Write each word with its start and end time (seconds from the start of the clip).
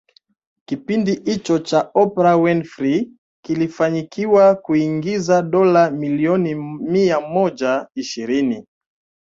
Kipindi 0.65 1.21
hicho 1.25 1.59
cha 1.59 1.91
Oprah 1.93 2.41
Winfrey 2.41 3.11
kilifanikiwa 3.45 4.55
kuingiza 4.55 5.41
dola 5.41 5.91
milioni 5.91 6.55
mia 6.81 7.21
moja 7.21 7.87
ishirini 7.95 8.67